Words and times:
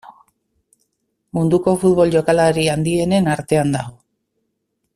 Munduko 1.37 1.75
futbol 1.83 2.13
jokalari 2.15 2.65
handienen 2.77 3.31
artean 3.35 3.77
dago. 3.77 3.95